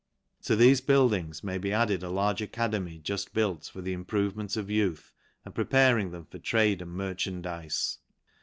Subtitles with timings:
[0.45, 4.67] To thefe buildings may be added a large academy juft built for the improvement of
[4.67, 5.13] youth,
[5.45, 7.99] and preparing them for trade and merchandize.